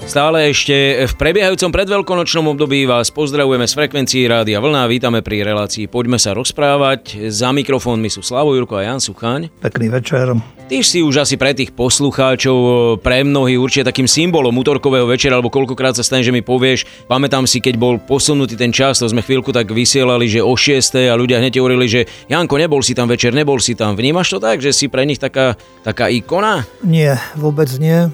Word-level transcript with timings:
Stále 0.00 0.48
ešte 0.48 1.04
v 1.04 1.14
prebiehajúcom 1.20 1.70
predveľkonočnom 1.70 2.56
období 2.56 2.88
vás 2.88 3.12
pozdravujeme 3.12 3.68
z 3.68 3.76
frekvencií 3.76 4.24
Rádia 4.26 4.58
Vlna. 4.58 4.88
Vítame 4.88 5.20
pri 5.20 5.44
relácii 5.44 5.86
Poďme 5.86 6.16
sa 6.16 6.32
rozprávať. 6.32 7.28
Za 7.28 7.52
mikrofónmi 7.52 8.08
sú 8.08 8.24
Slavo 8.24 8.56
Jurko 8.56 8.80
a 8.80 8.88
Jan 8.88 8.98
Suchaň. 8.98 9.52
Pekný 9.60 9.92
večer. 9.92 10.32
Ty 10.70 10.78
si 10.86 11.02
už 11.02 11.26
asi 11.26 11.34
pre 11.34 11.50
tých 11.50 11.74
poslucháčov, 11.74 13.02
pre 13.02 13.26
mnohých 13.26 13.58
určite 13.58 13.90
takým 13.90 14.06
symbolom 14.06 14.54
útorkového 14.54 15.02
večera, 15.02 15.34
alebo 15.34 15.50
koľkokrát 15.50 15.98
sa 15.98 16.06
stane, 16.06 16.22
že 16.22 16.30
mi 16.30 16.46
povieš, 16.46 17.10
pamätám 17.10 17.42
si, 17.42 17.58
keď 17.58 17.74
bol 17.74 17.98
posunutý 17.98 18.54
ten 18.54 18.70
čas, 18.70 19.02
to 19.02 19.10
sme 19.10 19.18
chvíľku 19.18 19.50
tak 19.50 19.66
vysielali, 19.66 20.30
že 20.30 20.46
o 20.46 20.54
6. 20.54 21.10
a 21.10 21.14
ľudia 21.18 21.42
hneď 21.42 21.58
hovorili, 21.58 21.90
že 21.90 22.00
Janko, 22.30 22.54
nebol 22.54 22.86
si 22.86 22.94
tam 22.94 23.10
večer, 23.10 23.34
nebol 23.34 23.58
si 23.58 23.74
tam. 23.74 23.98
Vnímaš 23.98 24.30
to 24.30 24.38
tak, 24.38 24.62
že 24.62 24.70
si 24.70 24.86
pre 24.86 25.02
nich 25.02 25.18
taká, 25.18 25.58
taká 25.82 26.06
ikona? 26.06 26.62
Nie, 26.86 27.18
vôbec 27.34 27.66
nie. 27.82 28.06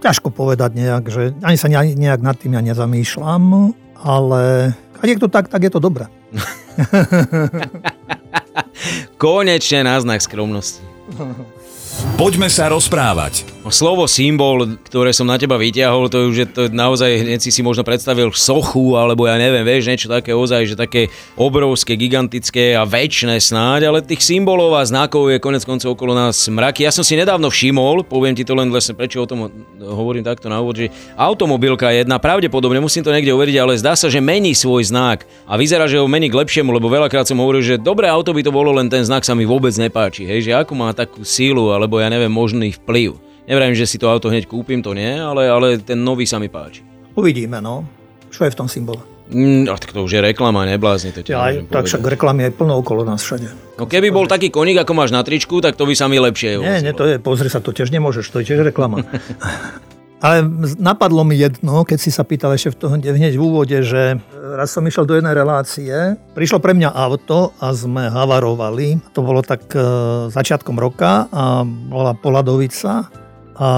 Ťažko 0.00 0.32
povedať 0.32 0.80
nejak, 0.80 1.04
že 1.12 1.36
ani 1.44 1.60
sa 1.60 1.68
nejak 1.68 2.24
nad 2.24 2.36
tým 2.40 2.56
ja 2.56 2.64
nezamýšľam, 2.64 3.76
ale 4.00 4.72
ak 4.96 5.08
je 5.08 5.20
to 5.20 5.28
tak, 5.28 5.52
tak 5.52 5.60
je 5.60 5.72
to 5.72 5.80
dobré. 5.80 6.08
Konečne 9.20 9.84
náznak 9.84 10.24
skromnosti. 10.24 10.80
Poďme 12.16 12.48
sa 12.48 12.72
rozprávať. 12.72 13.44
Slovo 13.70 14.10
symbol, 14.10 14.76
ktoré 14.82 15.14
som 15.14 15.30
na 15.30 15.38
teba 15.38 15.54
vyťahol, 15.54 16.10
to 16.10 16.28
už 16.28 16.36
je 16.36 16.48
to 16.50 16.62
naozaj, 16.74 17.06
hneď 17.06 17.38
si 17.38 17.54
si 17.54 17.62
možno 17.62 17.86
predstavil 17.86 18.34
sochu, 18.34 18.98
alebo 18.98 19.30
ja 19.30 19.38
neviem, 19.38 19.62
vieš, 19.62 19.86
niečo 19.86 20.10
také 20.10 20.34
ozaj, 20.34 20.74
že 20.74 20.74
také 20.74 21.06
obrovské, 21.38 21.94
gigantické 21.94 22.74
a 22.74 22.82
väčšie 22.82 23.38
snáď, 23.38 23.86
ale 23.86 24.02
tých 24.02 24.26
symbolov 24.26 24.74
a 24.74 24.82
znakov 24.82 25.30
je 25.30 25.38
konec 25.38 25.62
koncov 25.62 25.94
okolo 25.94 26.18
nás 26.18 26.50
mraky. 26.50 26.82
Ja 26.82 26.90
som 26.90 27.06
si 27.06 27.14
nedávno 27.14 27.46
všimol, 27.46 28.02
poviem 28.10 28.34
ti 28.34 28.42
to 28.42 28.58
len 28.58 28.74
lesne, 28.74 28.98
prečo 28.98 29.22
o 29.22 29.30
tom 29.30 29.48
hovorím 29.78 30.26
takto 30.26 30.50
na 30.50 30.58
úvod, 30.58 30.74
že 30.74 30.90
automobilka 31.14 31.94
jedna, 31.94 32.18
pravdepodobne 32.18 32.82
musím 32.82 33.06
to 33.06 33.14
niekde 33.14 33.30
overiť, 33.30 33.56
ale 33.62 33.78
zdá 33.78 33.94
sa, 33.94 34.10
že 34.10 34.18
mení 34.18 34.50
svoj 34.50 34.90
znak 34.90 35.30
a 35.46 35.54
vyzerá, 35.54 35.86
že 35.86 36.02
ho 36.02 36.10
mení 36.10 36.26
k 36.26 36.42
lepšiemu, 36.42 36.74
lebo 36.74 36.90
veľakrát 36.90 37.24
som 37.24 37.38
hovoril, 37.38 37.62
že 37.62 37.78
dobré 37.78 38.10
auto 38.10 38.34
by 38.34 38.42
to 38.42 38.50
bolo, 38.50 38.74
len 38.74 38.90
ten 38.90 39.06
znak 39.06 39.22
sa 39.22 39.38
mi 39.38 39.46
vôbec 39.46 39.72
nepáči, 39.78 40.26
hej, 40.26 40.50
že 40.50 40.58
ako 40.58 40.74
má 40.74 40.90
takú 40.90 41.22
sílu, 41.22 41.70
alebo 41.70 42.02
ja 42.02 42.10
neviem, 42.10 42.34
možný 42.34 42.74
vplyv. 42.74 43.29
Nevrajím, 43.48 43.76
že 43.76 43.88
si 43.88 43.96
to 43.96 44.10
auto 44.10 44.28
hneď 44.28 44.44
kúpim, 44.44 44.84
to 44.84 44.92
nie, 44.92 45.16
ale, 45.16 45.48
ale 45.48 45.66
ten 45.80 46.00
nový 46.00 46.28
sa 46.28 46.36
mi 46.36 46.52
páči. 46.52 46.84
Uvidíme, 47.16 47.60
no. 47.60 47.86
Čo 48.30 48.46
je 48.46 48.52
v 48.52 48.58
tom 48.58 48.68
symbole? 48.70 49.02
Mm, 49.30 49.70
a 49.70 49.78
tak 49.78 49.94
to 49.94 50.02
už 50.02 50.18
je 50.18 50.20
reklama, 50.22 50.66
neblázni 50.66 51.14
to 51.14 51.22
ja, 51.22 51.54
aj, 51.54 51.70
Tak 51.70 51.86
však 51.86 52.02
reklamy 52.02 52.50
je 52.50 52.50
plno 52.50 52.82
okolo 52.82 53.06
nás 53.06 53.22
všade. 53.22 53.78
No 53.78 53.86
keby 53.86 54.10
bol 54.10 54.26
taký 54.26 54.50
koník, 54.50 54.82
ako 54.82 54.92
máš 54.92 55.14
na 55.14 55.22
tričku, 55.22 55.62
tak 55.62 55.78
to 55.78 55.86
by 55.86 55.94
sa 55.94 56.10
mi 56.10 56.18
lepšie 56.18 56.58
Nie, 56.58 56.82
nie, 56.82 56.90
to 56.90 57.06
je, 57.06 57.22
pozri 57.22 57.46
sa, 57.46 57.62
to 57.62 57.70
tiež 57.70 57.94
nemôžeš, 57.94 58.26
to 58.26 58.42
je 58.42 58.50
tiež 58.50 58.66
reklama. 58.66 59.06
Ale 60.20 60.44
napadlo 60.76 61.24
mi 61.24 61.32
jedno, 61.32 61.80
keď 61.80 61.96
si 61.96 62.12
sa 62.12 62.28
pýtal 62.28 62.52
ešte 62.52 62.76
v 62.76 62.76
toho, 62.76 62.94
hneď 63.00 63.40
v 63.40 63.40
úvode, 63.40 63.80
že 63.80 64.20
raz 64.36 64.68
som 64.68 64.84
išiel 64.84 65.08
do 65.08 65.16
jednej 65.16 65.32
relácie, 65.32 65.88
prišlo 66.36 66.60
pre 66.60 66.76
mňa 66.76 66.92
auto 66.92 67.56
a 67.56 67.72
sme 67.72 68.12
havarovali. 68.12 69.00
To 69.16 69.24
bolo 69.24 69.40
tak 69.40 69.64
e, 69.72 69.80
začiatkom 70.28 70.76
roka 70.76 71.24
a 71.32 71.64
bola 71.64 72.12
Poladovica 72.12 73.08
a 73.60 73.68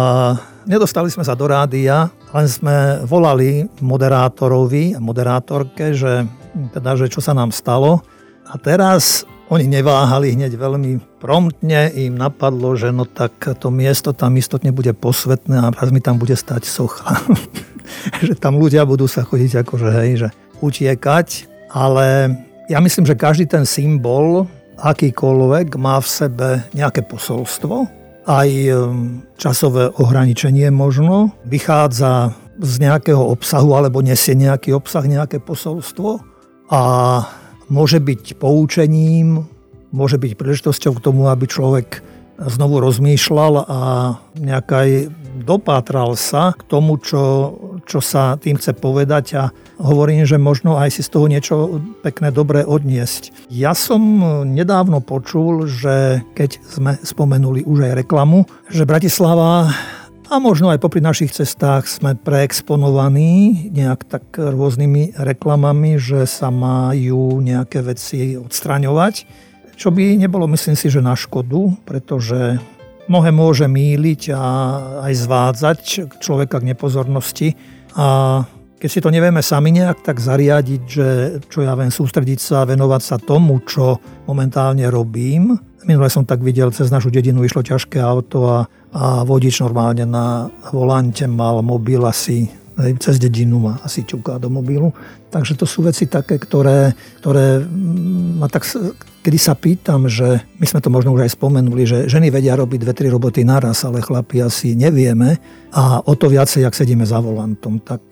nedostali 0.63 1.11
sme 1.11 1.27
sa 1.27 1.35
do 1.35 1.51
rádia, 1.51 2.07
len 2.31 2.47
sme 2.47 3.03
volali 3.03 3.67
moderátorovi 3.83 4.95
a 4.95 5.03
moderátorke, 5.03 5.91
že, 5.91 6.23
teda, 6.71 6.95
že 6.95 7.11
čo 7.11 7.19
sa 7.19 7.35
nám 7.35 7.51
stalo. 7.51 7.99
A 8.47 8.55
teraz 8.63 9.27
oni 9.51 9.67
neváhali 9.67 10.39
hneď 10.39 10.55
veľmi 10.55 11.19
promptne, 11.19 11.91
im 11.99 12.15
napadlo, 12.15 12.79
že 12.79 12.95
no 12.95 13.05
tak 13.05 13.35
to 13.59 13.75
miesto 13.75 14.15
tam 14.15 14.39
istotne 14.39 14.71
bude 14.71 14.95
posvetné 14.95 15.59
a 15.59 15.75
raz 15.75 15.91
mi 15.91 15.99
tam 15.99 16.15
bude 16.15 16.39
stať 16.39 16.63
socha. 16.63 17.19
že 18.27 18.39
tam 18.39 18.63
ľudia 18.63 18.87
budú 18.87 19.11
sa 19.11 19.27
chodiť 19.27 19.67
akože 19.67 19.89
hej, 19.99 20.11
že 20.25 20.29
utiekať, 20.63 21.51
ale 21.75 22.31
ja 22.71 22.79
myslím, 22.79 23.03
že 23.03 23.19
každý 23.19 23.51
ten 23.51 23.67
symbol, 23.67 24.47
akýkoľvek, 24.79 25.75
má 25.75 25.99
v 25.99 26.09
sebe 26.09 26.49
nejaké 26.71 27.03
posolstvo, 27.03 28.02
aj 28.27 28.49
um, 28.71 29.23
časové 29.35 29.91
ohraničenie 29.99 30.71
možno, 30.71 31.35
vychádza 31.47 32.35
z 32.63 32.75
nejakého 32.79 33.19
obsahu 33.19 33.75
alebo 33.75 34.05
nesie 34.05 34.39
nejaký 34.39 34.77
obsah, 34.77 35.03
nejaké 35.03 35.43
posolstvo 35.43 36.23
a 36.71 36.83
môže 37.73 37.99
byť 37.99 38.39
poučením, 38.39 39.49
môže 39.91 40.21
byť 40.21 40.33
príležitosťou 40.39 40.93
k 40.99 41.05
tomu, 41.05 41.27
aby 41.33 41.49
človek 41.49 42.05
znovu 42.39 42.83
rozmýšľal 42.83 43.55
a 43.67 43.81
nejak 44.39 44.69
aj 44.69 44.91
dopátral 45.43 46.15
sa 46.19 46.53
k 46.57 46.63
tomu, 46.67 46.99
čo, 47.01 47.55
čo 47.87 47.99
sa 48.01 48.39
tým 48.39 48.59
chce 48.59 48.73
povedať 48.77 49.27
a 49.39 49.45
hovorím, 49.83 50.25
že 50.25 50.39
možno 50.39 50.79
aj 50.79 50.95
si 50.95 51.03
z 51.03 51.11
toho 51.11 51.27
niečo 51.27 51.83
pekné, 52.03 52.31
dobré 52.31 52.63
odniesť. 52.63 53.35
Ja 53.51 53.75
som 53.75 54.01
nedávno 54.47 55.03
počul, 55.03 55.67
že 55.67 56.23
keď 56.39 56.51
sme 56.63 56.93
spomenuli 57.03 57.67
už 57.67 57.93
aj 57.93 58.07
reklamu, 58.07 58.47
že 58.71 58.89
Bratislava 58.89 59.71
a 60.33 60.41
možno 60.41 60.73
aj 60.73 60.81
popri 60.81 61.05
našich 61.05 61.37
cestách 61.37 61.85
sme 61.85 62.17
preexponovaní 62.17 63.69
nejak 63.69 64.09
tak 64.09 64.25
rôznymi 64.41 65.21
reklamami, 65.21 66.01
že 66.01 66.25
sa 66.25 66.49
majú 66.49 67.45
nejaké 67.45 67.85
veci 67.85 68.41
odstraňovať, 68.41 69.15
čo 69.77 69.91
by 69.91 70.15
nebolo, 70.15 70.47
myslím 70.47 70.79
si, 70.79 70.89
že 70.93 71.03
na 71.03 71.19
škodu, 71.19 71.75
pretože 71.85 72.63
mnohé 73.11 73.31
môže 73.35 73.67
míliť 73.67 74.23
a 74.35 74.45
aj 75.11 75.13
zvádzať 75.27 75.79
človeka 76.23 76.63
k 76.63 76.69
nepozornosti 76.75 77.49
a 77.99 78.41
keď 78.79 78.91
si 78.91 78.99
to 78.99 79.15
nevieme 79.15 79.39
sami 79.39 79.71
nejak 79.71 80.03
tak 80.03 80.19
zariadiť, 80.19 80.83
že 80.91 81.07
čo 81.47 81.63
ja 81.63 81.79
viem, 81.79 81.95
sústrediť 81.95 82.39
sa 82.43 82.67
a 82.67 82.69
venovať 82.69 83.03
sa 83.03 83.15
tomu, 83.15 83.63
čo 83.63 84.03
momentálne 84.27 84.83
robím. 84.91 85.55
Minule 85.87 86.11
som 86.11 86.27
tak 86.27 86.43
videl, 86.43 86.75
cez 86.75 86.91
našu 86.91 87.15
dedinu 87.15 87.47
išlo 87.47 87.63
ťažké 87.63 88.03
auto 88.03 88.51
a 88.51 88.59
a 88.93 89.25
vodič 89.25 89.65
normálne 89.65 90.05
na 90.05 90.53
volante 90.69 91.25
mal 91.25 91.65
mobil 91.65 92.05
asi 92.05 92.45
cez 92.73 93.21
dedinu 93.21 93.61
ma 93.61 93.77
asi 93.85 94.01
čuká 94.01 94.41
do 94.41 94.49
mobilu. 94.49 94.97
Takže 95.29 95.61
to 95.61 95.69
sú 95.69 95.85
veci 95.85 96.09
také, 96.09 96.41
ktoré, 96.41 96.97
ktoré 97.21 97.61
mm, 97.61 98.41
ma 98.41 98.49
tak, 98.49 98.65
kedy 99.23 99.39
sa 99.39 99.55
pýtam, 99.55 100.11
že 100.11 100.43
my 100.59 100.67
sme 100.67 100.83
to 100.83 100.91
možno 100.91 101.15
už 101.15 101.31
aj 101.31 101.39
spomenuli, 101.39 101.83
že 101.87 101.99
ženy 102.11 102.35
vedia 102.35 102.59
robiť 102.59 102.79
dve, 102.83 102.93
tri 102.93 103.07
roboty 103.07 103.47
naraz, 103.47 103.87
ale 103.87 104.03
chlapi 104.03 104.43
asi 104.43 104.75
nevieme 104.75 105.39
a 105.71 106.03
o 106.03 106.13
to 106.19 106.27
viacej, 106.27 106.67
ak 106.67 106.75
sedíme 106.75 107.07
za 107.07 107.23
volantom. 107.23 107.79
Tak 107.79 108.11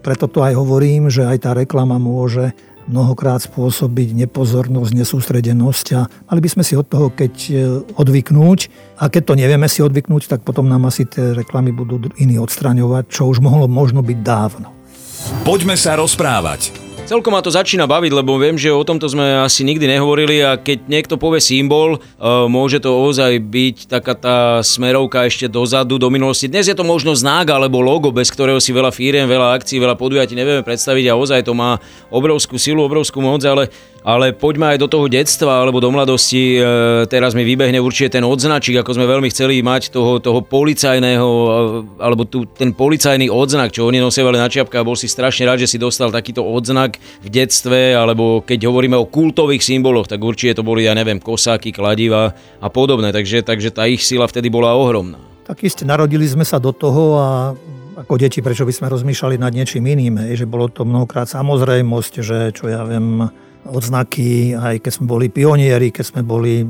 preto 0.00 0.30
to 0.30 0.40
aj 0.46 0.54
hovorím, 0.54 1.10
že 1.10 1.26
aj 1.26 1.38
tá 1.42 1.50
reklama 1.58 1.98
môže 1.98 2.54
mnohokrát 2.88 3.44
spôsobiť 3.44 4.16
nepozornosť, 4.24 4.96
nesústredenosť 4.96 5.86
a 5.92 6.00
mali 6.08 6.40
by 6.40 6.48
sme 6.48 6.64
si 6.64 6.72
od 6.72 6.88
toho 6.88 7.12
keď 7.12 7.34
e, 7.52 7.54
odvyknúť 8.00 8.58
a 8.96 9.12
keď 9.12 9.22
to 9.28 9.34
nevieme 9.36 9.68
si 9.68 9.84
odvyknúť, 9.84 10.24
tak 10.24 10.40
potom 10.40 10.72
nám 10.72 10.88
asi 10.88 11.04
tie 11.04 11.36
reklamy 11.36 11.68
budú 11.68 12.00
iní 12.16 12.40
odstraňovať, 12.40 13.04
čo 13.12 13.28
už 13.28 13.44
mohlo 13.44 13.68
možno 13.68 14.00
byť 14.00 14.18
dávno. 14.24 14.72
Poďme 15.44 15.76
sa 15.76 16.00
rozprávať. 16.00 16.87
Celkom 17.08 17.32
ma 17.32 17.40
to 17.40 17.48
začína 17.48 17.88
baviť, 17.88 18.12
lebo 18.12 18.36
viem, 18.36 18.60
že 18.60 18.68
o 18.68 18.84
tomto 18.84 19.08
sme 19.08 19.40
asi 19.40 19.64
nikdy 19.64 19.96
nehovorili 19.96 20.44
a 20.44 20.60
keď 20.60 20.92
niekto 20.92 21.16
povie 21.16 21.40
symbol, 21.40 21.96
e, 21.96 21.98
môže 22.52 22.84
to 22.84 22.92
ozaj 22.92 23.32
byť 23.48 23.88
taká 23.88 24.12
tá 24.12 24.38
smerovka 24.60 25.24
ešte 25.24 25.48
dozadu, 25.48 25.96
do 25.96 26.12
minulosti. 26.12 26.52
Dnes 26.52 26.68
je 26.68 26.76
to 26.76 26.84
možno 26.84 27.16
znak 27.16 27.48
alebo 27.48 27.80
logo, 27.80 28.12
bez 28.12 28.28
ktorého 28.28 28.60
si 28.60 28.76
veľa 28.76 28.92
firiem, 28.92 29.24
veľa 29.24 29.56
akcií, 29.56 29.80
veľa 29.80 29.96
podujatí 29.96 30.36
nevieme 30.36 30.60
predstaviť 30.60 31.08
a 31.08 31.16
ozaj 31.16 31.48
to 31.48 31.56
má 31.56 31.80
obrovskú 32.12 32.60
silu, 32.60 32.84
obrovskú 32.84 33.24
moc, 33.24 33.40
ale 33.40 33.72
ale 34.08 34.32
poďme 34.32 34.72
aj 34.72 34.78
do 34.78 34.88
toho 34.88 35.04
detstva 35.10 35.60
alebo 35.60 35.82
do 35.82 35.90
mladosti. 35.90 36.56
E, 36.56 36.60
teraz 37.10 37.34
mi 37.34 37.42
vybehne 37.42 37.76
určite 37.82 38.16
ten 38.16 38.24
odznačík, 38.24 38.78
ako 38.80 38.94
sme 38.94 39.10
veľmi 39.10 39.28
chceli 39.28 39.58
mať 39.60 39.90
toho, 39.90 40.22
toho 40.22 40.40
policajného, 40.40 41.28
e, 41.28 41.48
alebo 41.98 42.22
tu, 42.24 42.46
ten 42.46 42.70
policajný 42.70 43.26
odznak, 43.28 43.74
čo 43.74 43.84
oni 43.84 43.98
nosievali 43.98 44.38
na 44.38 44.46
čiapka. 44.46 44.86
Bol 44.86 44.94
si 44.94 45.10
strašne 45.10 45.44
rád, 45.44 45.66
že 45.66 45.70
si 45.70 45.78
dostal 45.82 46.14
takýto 46.14 46.46
odznak 46.46 46.97
v 47.22 47.28
detstve, 47.28 47.94
alebo 47.94 48.42
keď 48.42 48.70
hovoríme 48.70 48.94
o 48.94 49.10
kultových 49.10 49.62
symboloch, 49.64 50.06
tak 50.06 50.22
určite 50.22 50.60
to 50.60 50.66
boli, 50.66 50.86
ja 50.86 50.94
neviem, 50.94 51.18
kosáky, 51.18 51.74
kladiva 51.74 52.34
a 52.62 52.68
podobné. 52.70 53.10
Takže, 53.10 53.42
takže 53.42 53.74
tá 53.74 53.86
ich 53.90 54.02
sila 54.06 54.26
vtedy 54.26 54.48
bola 54.48 54.74
ohromná. 54.74 55.18
Tak 55.48 55.64
iste, 55.64 55.88
narodili 55.88 56.28
sme 56.28 56.44
sa 56.44 56.60
do 56.60 56.76
toho 56.76 57.16
a 57.16 57.28
ako 57.98 58.14
deti, 58.14 58.38
prečo 58.38 58.62
by 58.62 58.70
sme 58.70 58.92
rozmýšľali 58.94 59.36
nad 59.42 59.50
niečím 59.50 59.82
iným, 59.82 60.36
že 60.38 60.46
bolo 60.46 60.70
to 60.70 60.86
mnohokrát 60.86 61.26
samozrejmosť, 61.26 62.12
že 62.22 62.54
čo 62.54 62.70
ja 62.70 62.86
viem, 62.86 63.26
odznaky, 63.66 64.54
aj 64.54 64.86
keď 64.86 64.92
sme 64.94 65.06
boli 65.10 65.26
pionieri, 65.26 65.90
keď 65.90 66.04
sme 66.06 66.22
boli, 66.22 66.62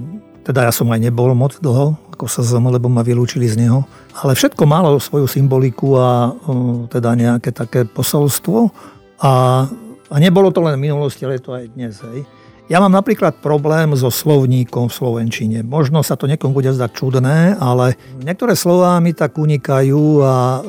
teda 0.42 0.64
ja 0.64 0.72
som 0.72 0.88
aj 0.88 1.04
nebol 1.04 1.36
moc 1.36 1.60
dlho, 1.60 2.00
ako 2.16 2.24
sa 2.26 2.40
zom, 2.40 2.72
lebo 2.72 2.88
ma 2.88 3.04
vylúčili 3.04 3.44
z 3.44 3.60
neho. 3.60 3.84
Ale 4.18 4.32
všetko 4.34 4.64
malo 4.64 4.96
svoju 4.98 5.28
symboliku 5.28 5.94
a 6.00 6.32
teda 6.90 7.14
nejaké 7.14 7.54
také 7.54 7.86
posolstvo. 7.86 8.72
A, 9.22 9.32
a 10.08 10.16
nebolo 10.16 10.48
to 10.48 10.64
len 10.64 10.80
v 10.80 10.88
minulosti, 10.88 11.24
ale 11.24 11.40
to 11.40 11.52
aj 11.52 11.68
dnes. 11.72 12.00
Hej. 12.00 12.24
Ja 12.68 12.84
mám 12.84 12.92
napríklad 12.92 13.40
problém 13.40 13.96
so 13.96 14.12
slovníkom 14.12 14.92
v 14.92 14.96
Slovenčine. 14.96 15.64
Možno 15.64 16.04
sa 16.04 16.20
to 16.20 16.28
niekomu 16.28 16.52
bude 16.52 16.68
zdať 16.68 16.90
čudné, 16.92 17.56
ale 17.56 17.96
niektoré 18.20 18.52
slová 18.52 19.00
mi 19.00 19.16
tak 19.16 19.40
unikajú 19.40 20.20
a 20.20 20.36
e, 20.36 20.60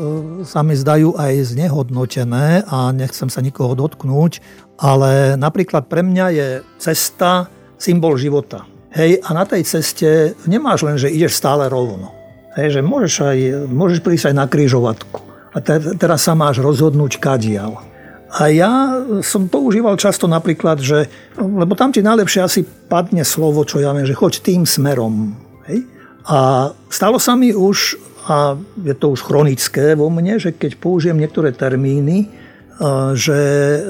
sa 0.48 0.64
mi 0.64 0.80
zdajú 0.80 1.20
aj 1.20 1.52
znehodnotené 1.52 2.64
a 2.72 2.96
nechcem 2.96 3.28
sa 3.28 3.44
nikoho 3.44 3.76
dotknúť, 3.76 4.40
ale 4.80 5.36
napríklad 5.36 5.92
pre 5.92 6.00
mňa 6.00 6.26
je 6.32 6.48
cesta 6.80 7.52
symbol 7.76 8.16
života. 8.16 8.64
Hej, 8.96 9.20
a 9.20 9.36
na 9.36 9.44
tej 9.44 9.68
ceste 9.68 10.40
nemáš 10.48 10.88
len, 10.88 10.96
že 10.96 11.12
ideš 11.12 11.36
stále 11.36 11.68
rovno. 11.68 12.16
Hej, 12.56 12.80
že 12.80 12.82
môžeš, 12.82 13.14
aj, 13.28 13.38
môžeš 13.68 14.00
prísť 14.00 14.32
aj 14.32 14.36
na 14.40 14.46
krížovatku. 14.48 15.20
A 15.52 15.60
te, 15.60 15.84
teraz 16.00 16.24
sa 16.24 16.32
máš 16.32 16.64
rozhodnúť 16.64 17.20
kadiaľ. 17.20 17.89
A 18.30 18.46
ja 18.54 19.02
som 19.26 19.50
používal 19.50 19.98
často 19.98 20.30
napríklad, 20.30 20.78
že, 20.78 21.10
lebo 21.34 21.74
tam 21.74 21.90
ti 21.90 22.06
najlepšie 22.06 22.42
asi 22.46 22.62
padne 22.62 23.26
slovo, 23.26 23.66
čo 23.66 23.82
ja 23.82 23.90
viem, 23.98 24.06
že 24.06 24.14
choď 24.14 24.46
tým 24.46 24.70
smerom. 24.70 25.34
Hej? 25.66 25.90
A 26.30 26.70
stalo 26.94 27.18
sa 27.18 27.34
mi 27.34 27.58
už, 27.58 27.98
a 28.30 28.54
je 28.86 28.94
to 28.94 29.18
už 29.18 29.26
chronické 29.26 29.98
vo 29.98 30.14
mne, 30.14 30.38
že 30.38 30.54
keď 30.54 30.78
použijem 30.78 31.18
niektoré 31.18 31.50
termíny, 31.50 32.30
že 33.18 33.38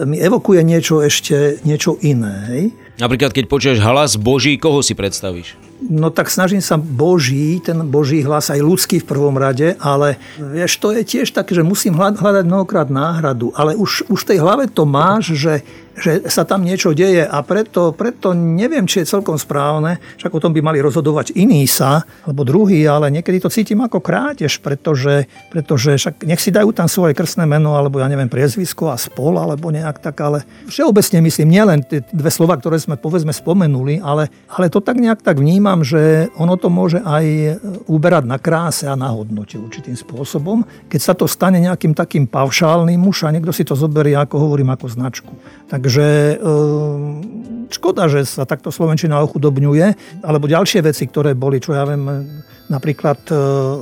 mi 0.08 0.18
evokuje 0.18 0.64
niečo 0.64 1.04
ešte, 1.04 1.62
niečo 1.68 2.00
iné. 2.00 2.36
Hej? 2.48 2.64
Napríklad, 3.00 3.31
keď 3.31 3.46
počuješ 3.48 3.80
hlas 3.80 4.19
Boží, 4.19 4.60
koho 4.60 4.84
si 4.84 4.92
predstavíš? 4.92 5.56
No 5.80 6.12
tak 6.12 6.28
snažím 6.28 6.60
sa 6.60 6.75
Boží, 6.75 7.63
ten 7.63 7.80
Boží 7.88 8.19
hlas, 8.19 8.51
aj 8.51 8.60
ľudský 8.60 9.00
v 9.00 9.07
prvom 9.07 9.40
rade, 9.40 9.80
ale 9.80 10.19
vieš, 10.36 10.84
to 10.84 10.92
je 10.92 11.07
tiež 11.07 11.31
také, 11.31 11.56
že 11.56 11.63
musím 11.63 11.96
hľadať 11.96 12.44
mnohokrát 12.44 12.92
náhradu, 12.92 13.56
ale 13.56 13.80
už, 13.80 14.12
už 14.12 14.19
v 14.28 14.30
tej 14.36 14.40
hlave 14.44 14.68
to 14.68 14.84
máš, 14.84 15.40
že 15.40 15.63
že 16.00 16.31
sa 16.31 16.48
tam 16.48 16.63
niečo 16.63 16.96
deje 16.96 17.28
a 17.28 17.38
preto, 17.44 17.92
preto 17.92 18.31
neviem, 18.34 18.88
či 18.88 19.04
je 19.04 19.12
celkom 19.12 19.36
správne, 19.36 20.00
však 20.16 20.31
o 20.31 20.42
tom 20.42 20.56
by 20.56 20.63
mali 20.63 20.80
rozhodovať 20.80 21.36
iní 21.36 21.68
sa, 21.68 22.07
alebo 22.24 22.48
druhý, 22.48 22.88
ale 22.88 23.12
niekedy 23.12 23.44
to 23.44 23.51
cítim 23.51 23.84
ako 23.84 24.00
krátež, 24.00 24.63
pretože, 24.63 25.28
pretože 25.51 26.00
však 26.00 26.24
nech 26.24 26.40
si 26.40 26.56
dajú 26.56 26.72
tam 26.72 26.88
svoje 26.88 27.12
krstné 27.13 27.44
meno, 27.44 27.75
alebo 27.75 28.00
ja 28.00 28.07
neviem, 28.07 28.31
priezvisko 28.31 28.90
a 28.90 28.98
spol, 28.98 29.36
alebo 29.36 29.69
nejak 29.69 30.00
tak, 30.00 30.16
ale 30.24 30.48
všeobecne 30.72 31.19
myslím, 31.19 31.48
nielen 31.51 31.80
tie 31.84 32.00
dve 32.16 32.31
slova, 32.31 32.56
ktoré 32.56 32.80
sme 32.80 32.95
povedzme 32.95 33.36
spomenuli, 33.36 34.00
ale, 34.00 34.31
ale 34.48 34.72
to 34.72 34.80
tak 34.80 34.95
nejak 34.95 35.19
tak 35.19 35.38
vnímam, 35.38 35.84
že 35.84 36.31
ono 36.40 36.56
to 36.56 36.72
môže 36.72 37.04
aj 37.04 37.60
uberať 37.92 38.24
na 38.24 38.38
kráse 38.40 38.88
a 38.88 38.95
na 38.95 39.12
hodnote 39.12 39.60
určitým 39.60 39.98
spôsobom. 39.98 40.63
Keď 40.88 41.02
sa 41.02 41.13
to 41.18 41.28
stane 41.28 41.60
nejakým 41.60 41.92
takým 41.92 42.30
paušálnym 42.30 43.02
už 43.04 43.28
a 43.28 43.34
niekto 43.34 43.52
si 43.52 43.68
to 43.68 43.75
zoberie, 43.75 44.16
ako 44.16 44.48
hovorím, 44.48 44.72
ako 44.72 44.88
značku. 44.88 45.34
Takže 45.69 45.89
Takže 45.90 46.38
ehm, 46.38 47.66
škoda, 47.74 48.06
že 48.06 48.22
sa 48.22 48.46
takto 48.46 48.70
Slovenčina 48.70 49.26
ochudobňuje, 49.26 50.22
alebo 50.22 50.46
ďalšie 50.46 50.86
veci, 50.86 51.10
ktoré 51.10 51.34
boli, 51.34 51.58
čo 51.58 51.74
ja 51.74 51.82
viem, 51.82 52.30
napríklad 52.70 53.18
e, 53.26 53.34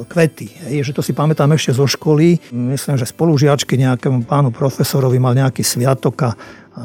kvety. 0.08 0.72
Je, 0.72 0.88
že 0.88 0.96
to 0.96 1.04
si 1.04 1.12
pamätám 1.12 1.52
ešte 1.52 1.76
zo 1.76 1.84
školy. 1.84 2.40
Myslím, 2.56 2.96
že 2.96 3.12
spolužiačky 3.12 3.76
nejakému 3.76 4.24
pánu 4.24 4.56
profesorovi 4.56 5.20
mal 5.20 5.36
nejaký 5.36 5.68
sviatok 5.68 6.16
a, 6.24 6.32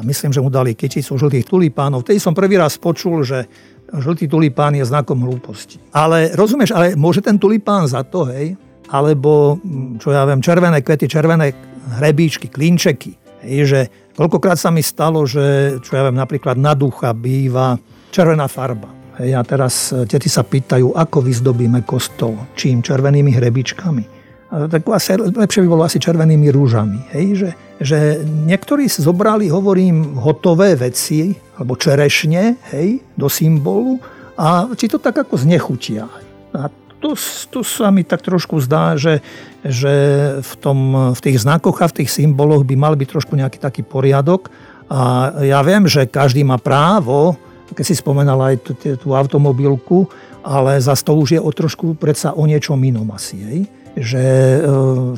myslím, 0.03 0.35
že 0.35 0.43
mu 0.43 0.51
dali 0.51 0.75
kyticu 0.75 1.15
žltých 1.15 1.47
tulipánov. 1.47 2.03
Vtedy 2.03 2.19
som 2.19 2.35
prvý 2.35 2.59
raz 2.59 2.75
počul, 2.75 3.23
že 3.23 3.47
žltý 3.95 4.27
tulipán 4.27 4.75
je 4.75 4.83
znakom 4.83 5.23
hlúposti. 5.23 5.79
Ale 5.95 6.35
rozumieš, 6.35 6.75
ale 6.75 6.99
môže 6.99 7.23
ten 7.23 7.39
tulipán 7.39 7.87
za 7.87 8.03
to, 8.03 8.27
hej? 8.27 8.59
Alebo, 8.91 9.55
čo 10.03 10.11
ja 10.11 10.27
viem, 10.27 10.43
červené 10.43 10.83
kvety, 10.83 11.07
červené 11.07 11.55
hrebíčky, 12.03 12.51
klinčeky. 12.51 13.22
Hej, 13.43 13.61
že 13.67 13.81
Koľkokrát 14.13 14.61
sa 14.61 14.69
mi 14.69 14.85
stalo, 14.85 15.25
že 15.25 15.77
čo 15.81 15.97
ja 15.97 16.05
viem, 16.05 16.17
napríklad 16.17 16.53
na 16.53 16.77
ducha 16.77 17.17
býva 17.17 17.81
červená 18.13 18.45
farba. 18.45 18.93
Hej, 19.17 19.33
a 19.33 19.41
teraz 19.41 19.89
e, 19.89 20.05
tety 20.05 20.29
sa 20.29 20.45
pýtajú, 20.45 20.93
ako 20.93 21.25
vyzdobíme 21.25 21.81
kostol. 21.81 22.37
Čím? 22.53 22.85
Červenými 22.85 23.33
hrebičkami. 23.33 24.21
Tak 24.53 24.85
asi, 24.85 25.17
lepšie 25.17 25.65
by 25.65 25.69
bolo 25.69 25.81
asi 25.81 25.97
červenými 25.97 26.53
rúžami. 26.53 27.09
Hej, 27.09 27.25
že, 27.33 27.49
že 27.81 27.99
niektorí 28.21 28.85
zobrali, 28.85 29.49
hovorím, 29.49 30.13
hotové 30.21 30.77
veci, 30.77 31.33
alebo 31.57 31.73
čerešne, 31.73 32.61
hej, 32.69 33.01
do 33.17 33.25
symbolu 33.25 33.97
a 34.37 34.69
či 34.77 34.93
to 34.93 35.01
tak 35.01 35.17
ako 35.25 35.41
znechutia. 35.41 36.05
A 36.53 36.69
to, 37.03 37.19
to 37.51 37.59
sa 37.67 37.91
mi 37.91 38.07
tak 38.07 38.23
trošku 38.23 38.63
zdá, 38.63 38.95
že, 38.95 39.19
že 39.67 39.91
v, 40.39 40.53
tom, 40.63 41.11
v 41.11 41.19
tých 41.19 41.43
znakoch 41.43 41.83
a 41.83 41.91
v 41.91 41.99
tých 42.03 42.09
symboloch 42.15 42.63
by 42.63 42.79
mal 42.79 42.95
byť 42.95 43.07
trošku 43.11 43.35
nejaký 43.35 43.59
taký 43.59 43.83
poriadok. 43.83 44.47
A 44.87 45.35
ja 45.43 45.59
viem, 45.67 45.83
že 45.83 46.07
každý 46.07 46.47
má 46.47 46.55
právo, 46.55 47.35
keď 47.75 47.83
si 47.83 47.99
spomenal 47.99 48.39
aj 48.39 48.55
tú, 48.63 48.71
tú 48.79 49.09
automobilku, 49.11 50.07
ale 50.39 50.79
za 50.79 50.95
to 50.95 51.19
už 51.19 51.35
je 51.35 51.41
o 51.43 51.51
trošku 51.51 51.99
predsa 51.99 52.31
o 52.31 52.47
niečom 52.47 52.79
inom 52.79 53.11
asi. 53.11 53.35
Hej? 53.43 53.59
Že 53.99 54.23
e, 54.23 54.59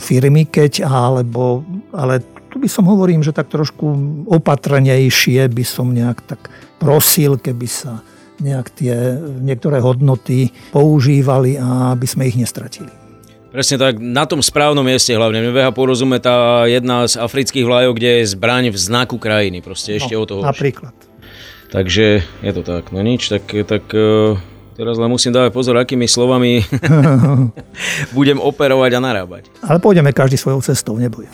firmy 0.01 0.49
keď, 0.49 0.89
alebo, 0.89 1.61
ale 1.93 2.25
tu 2.49 2.57
by 2.57 2.69
som 2.71 2.89
hovorím, 2.89 3.21
že 3.21 3.35
tak 3.35 3.51
trošku 3.51 3.85
opatrnejšie 4.25 5.45
by 5.53 5.65
som 5.67 5.93
nejak 5.93 6.23
tak 6.25 6.49
prosil, 6.81 7.37
keby 7.37 7.67
sa 7.69 8.01
nejak 8.39 8.67
tie 8.73 9.19
niektoré 9.39 9.79
hodnoty 9.79 10.51
používali 10.71 11.55
a 11.55 11.95
aby 11.95 12.07
sme 12.07 12.27
ich 12.27 12.35
nestratili. 12.35 12.91
Presne 13.55 13.79
tak, 13.79 14.03
na 14.03 14.27
tom 14.27 14.43
správnom 14.43 14.83
mieste 14.83 15.15
hlavne. 15.15 15.39
Mne 15.39 15.55
veha 15.55 15.71
porozume 15.71 16.19
tá 16.19 16.67
jedna 16.67 17.07
z 17.07 17.15
afrických 17.15 17.63
vlajov, 17.63 17.95
kde 17.95 18.19
je 18.19 18.35
zbraň 18.35 18.67
v 18.67 18.75
znaku 18.75 19.15
krajiny. 19.15 19.63
Proste 19.63 19.95
ešte 19.95 20.11
no, 20.11 20.23
o 20.23 20.25
toho. 20.27 20.41
Napríklad. 20.43 20.91
Takže 21.71 22.19
je 22.19 22.51
to 22.51 22.61
tak. 22.67 22.91
No 22.91 22.99
nič, 22.99 23.31
tak, 23.31 23.47
tak 23.47 23.87
uh, 23.95 24.35
teraz 24.75 24.99
len 24.99 25.07
musím 25.07 25.31
dávať 25.31 25.55
pozor, 25.55 25.79
akými 25.79 26.03
slovami 26.03 26.67
budem 28.17 28.43
operovať 28.43 28.91
a 28.91 28.99
narábať. 28.99 29.47
Ale 29.63 29.79
pôjdeme 29.79 30.11
každý 30.11 30.35
svojou 30.35 30.59
cestou, 30.59 30.99
neboj. 30.99 31.31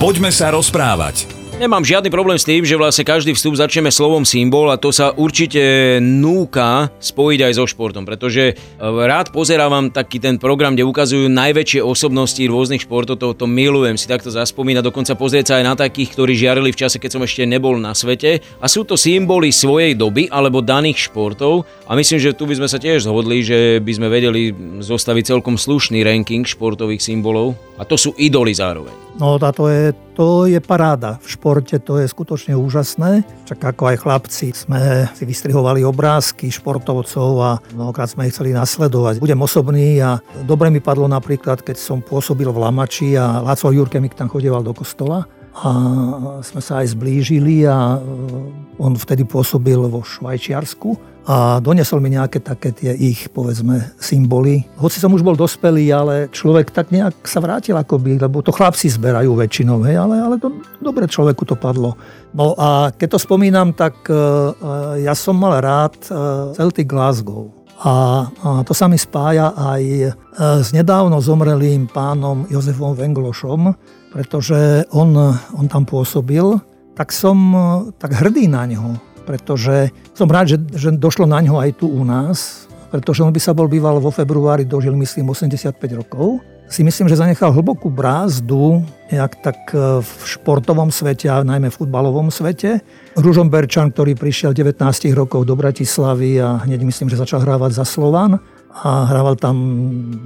Poďme 0.00 0.32
sa 0.32 0.48
rozprávať. 0.48 1.37
Nemám 1.58 1.82
žiadny 1.82 2.06
problém 2.14 2.38
s 2.38 2.46
tým, 2.46 2.62
že 2.62 2.78
vlastne 2.78 3.02
každý 3.02 3.34
vstup 3.34 3.58
začneme 3.58 3.90
slovom 3.90 4.22
symbol 4.22 4.70
a 4.70 4.78
to 4.78 4.94
sa 4.94 5.10
určite 5.10 5.98
núka 5.98 6.86
spojiť 7.02 7.40
aj 7.50 7.52
so 7.58 7.66
športom, 7.66 8.06
pretože 8.06 8.54
e, 8.54 8.78
rád 8.78 9.34
pozerávam 9.34 9.90
taký 9.90 10.22
ten 10.22 10.38
program, 10.38 10.78
kde 10.78 10.86
ukazujú 10.86 11.26
najväčšie 11.26 11.82
osobnosti 11.82 12.38
rôznych 12.46 12.86
športov, 12.86 13.18
to, 13.18 13.34
to 13.34 13.50
milujem 13.50 13.98
si 13.98 14.06
takto 14.06 14.30
zaspomínať, 14.30 14.86
dokonca 14.86 15.18
pozrieť 15.18 15.50
sa 15.50 15.54
aj 15.58 15.64
na 15.66 15.74
takých, 15.74 16.14
ktorí 16.14 16.38
žiarili 16.38 16.70
v 16.70 16.78
čase, 16.78 17.02
keď 17.02 17.18
som 17.18 17.26
ešte 17.26 17.42
nebol 17.42 17.74
na 17.74 17.90
svete 17.90 18.38
a 18.62 18.66
sú 18.70 18.86
to 18.86 18.94
symboly 18.94 19.50
svojej 19.50 19.98
doby 19.98 20.30
alebo 20.30 20.62
daných 20.62 21.10
športov 21.10 21.66
a 21.90 21.98
myslím, 21.98 22.22
že 22.22 22.38
tu 22.38 22.46
by 22.46 22.54
sme 22.54 22.70
sa 22.70 22.78
tiež 22.78 23.10
zhodli, 23.10 23.42
že 23.42 23.82
by 23.82 23.92
sme 23.98 24.06
vedeli 24.06 24.54
zostaviť 24.78 25.34
celkom 25.34 25.58
slušný 25.58 26.06
ranking 26.06 26.46
športových 26.46 27.02
symbolov 27.02 27.58
a 27.74 27.82
to 27.82 27.98
sú 27.98 28.14
idoly 28.14 28.54
zároveň. 28.54 29.07
No 29.18 29.34
táto 29.34 29.66
je, 29.66 29.90
to 30.14 30.46
je 30.46 30.62
paráda. 30.62 31.18
V 31.18 31.34
športe 31.34 31.74
to 31.82 31.98
je 31.98 32.06
skutočne 32.06 32.54
úžasné. 32.54 33.26
Čak 33.50 33.74
ako 33.74 33.90
aj 33.90 33.96
chlapci 34.06 34.54
sme 34.54 35.10
si 35.10 35.26
vystrihovali 35.26 35.82
obrázky 35.82 36.46
športovcov 36.54 37.30
a 37.42 37.58
mnohokrát 37.74 38.14
sme 38.14 38.30
ich 38.30 38.34
chceli 38.38 38.54
nasledovať. 38.54 39.18
Budem 39.18 39.42
osobný 39.42 39.98
a 39.98 40.22
dobre 40.46 40.70
mi 40.70 40.78
padlo 40.78 41.10
napríklad, 41.10 41.66
keď 41.66 41.82
som 41.82 41.98
pôsobil 41.98 42.46
v 42.46 42.62
Lamači 42.62 43.18
a 43.18 43.42
Laco 43.42 43.74
Jurkemik 43.74 44.14
tam 44.14 44.30
chodieval 44.30 44.62
do 44.62 44.70
kostola 44.70 45.26
a 45.54 45.70
sme 46.44 46.60
sa 46.62 46.84
aj 46.84 46.94
zblížili 46.94 47.66
a 47.66 47.98
on 48.78 48.92
vtedy 48.94 49.26
pôsobil 49.26 49.78
vo 49.78 50.04
Švajčiarsku 50.06 51.18
a 51.28 51.60
donesol 51.60 52.00
mi 52.00 52.16
nejaké 52.16 52.40
také 52.40 52.72
tie 52.72 52.96
ich, 52.96 53.28
povedzme, 53.28 53.92
symboly. 54.00 54.64
Hoci 54.80 54.96
som 54.96 55.12
už 55.12 55.20
bol 55.20 55.36
dospelý, 55.36 55.84
ale 55.92 56.14
človek 56.32 56.72
tak 56.72 56.88
nejak 56.88 57.20
sa 57.28 57.44
vrátil 57.44 57.76
akoby, 57.76 58.16
lebo 58.16 58.40
to 58.40 58.48
chlapci 58.48 58.88
zberajú 58.88 59.36
väčšinou, 59.36 59.84
hej, 59.84 60.00
ale, 60.00 60.16
ale 60.24 60.40
to 60.40 60.48
dobre 60.80 61.04
človeku 61.04 61.44
to 61.44 61.52
padlo. 61.52 62.00
No 62.32 62.56
a 62.56 62.96
keď 62.96 63.18
to 63.18 63.18
spomínam, 63.20 63.76
tak 63.76 64.08
uh, 64.08 64.96
ja 64.96 65.12
som 65.12 65.36
mal 65.36 65.60
rád 65.60 66.00
Celtic 66.56 66.88
Glasgow. 66.88 67.52
A, 67.78 68.26
a 68.26 68.48
to 68.64 68.72
sa 68.72 68.88
mi 68.90 68.98
spája 68.98 69.54
aj 69.54 69.82
s 70.64 70.74
nedávno 70.74 71.14
zomrelým 71.22 71.86
pánom 71.86 72.42
Jozefom 72.50 72.96
Venglošom, 72.96 73.70
pretože 74.08 74.88
on, 74.90 75.14
on 75.54 75.66
tam 75.68 75.84
pôsobil, 75.84 76.58
tak 76.94 77.14
som 77.14 77.36
tak 78.00 78.16
hrdý 78.16 78.50
na 78.50 78.66
neho 78.66 78.98
pretože 79.28 79.92
som 80.16 80.24
rád, 80.24 80.56
že, 80.56 80.58
že 80.72 80.88
došlo 80.96 81.28
na 81.28 81.44
ňo 81.44 81.60
aj 81.60 81.76
tu 81.76 81.84
u 81.84 82.00
nás, 82.00 82.64
pretože 82.88 83.20
on 83.20 83.28
by 83.28 83.36
sa 83.36 83.52
bol 83.52 83.68
býval 83.68 84.00
vo 84.00 84.08
februári, 84.08 84.64
dožil 84.64 84.96
myslím 84.96 85.36
85 85.36 85.76
rokov. 86.00 86.40
Si 86.68 86.80
myslím, 86.80 87.12
že 87.12 87.20
zanechal 87.20 87.52
hlbokú 87.52 87.92
brázdu 87.92 88.84
nejak 89.12 89.40
tak 89.44 89.56
e, 89.72 90.00
v 90.00 90.12
športovom 90.24 90.88
svete 90.88 91.28
a 91.28 91.44
najmä 91.44 91.68
v 91.68 91.76
futbalovom 91.76 92.32
svete. 92.32 92.80
Ružomberčan, 93.16 93.92
ktorý 93.92 94.16
prišiel 94.16 94.56
19 94.56 94.80
rokov 95.12 95.44
do 95.48 95.56
Bratislavy 95.56 96.40
a 96.40 96.64
hneď 96.64 96.84
myslím, 96.88 97.08
že 97.12 97.20
začal 97.20 97.44
hrávať 97.44 97.76
za 97.76 97.84
Slovan 97.84 98.40
a 98.84 98.88
hrával 99.08 99.36
tam, 99.40 99.56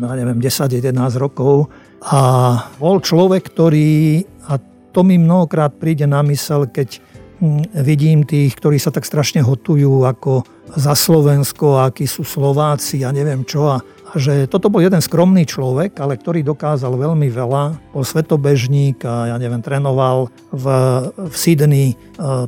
ja 0.03 0.15
neviem, 0.19 0.39
10-11 0.39 0.95
rokov 1.19 1.71
a 2.03 2.21
bol 2.83 2.99
človek, 2.99 3.47
ktorý, 3.55 4.23
a 4.51 4.59
to 4.91 5.01
mi 5.07 5.23
mnohokrát 5.23 5.71
príde 5.79 6.03
na 6.11 6.19
mysel, 6.27 6.67
keď 6.67 6.99
hm, 7.39 7.79
vidím 7.87 8.27
tých, 8.27 8.59
ktorí 8.59 8.83
sa 8.83 8.91
tak 8.91 9.07
strašne 9.07 9.39
hotujú 9.47 10.03
ako 10.03 10.43
za 10.75 10.99
Slovensko, 10.99 11.79
akí 11.79 12.11
sú 12.11 12.27
Slováci 12.27 13.07
a 13.07 13.15
neviem 13.15 13.47
čo. 13.47 13.71
A 13.71 13.79
že 14.13 14.45
toto 14.45 14.69
bol 14.69 14.85
jeden 14.85 15.01
skromný 15.01 15.49
človek, 15.49 15.97
ale 15.97 16.21
ktorý 16.21 16.45
dokázal 16.45 16.93
veľmi 16.93 17.33
veľa. 17.33 17.95
Bol 17.97 18.05
svetobežník 18.05 19.01
a 19.09 19.33
ja 19.33 19.37
neviem, 19.41 19.65
trénoval 19.65 20.29
v, 20.53 20.67
v 21.17 21.35
Sydney, 21.35 21.97
e, 21.97 21.97